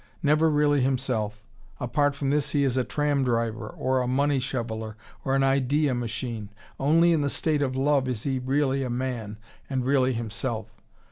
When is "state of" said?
7.29-7.75